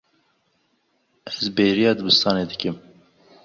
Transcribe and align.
Ez 1.35 1.39
bêriya 1.55 1.91
dibistanê 1.97 2.45
dikim. 2.51 2.75